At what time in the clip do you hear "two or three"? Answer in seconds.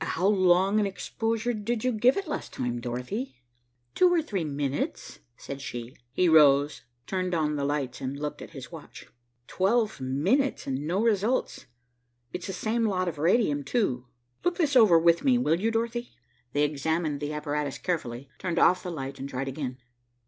3.93-4.43